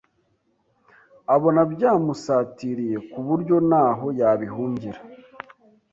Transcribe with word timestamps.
Abona 1.35 1.61
byamusatiriye 1.73 2.97
ku 3.09 3.19
buryo 3.27 3.55
ntaho 3.67 4.07
yabihungira 4.19 4.99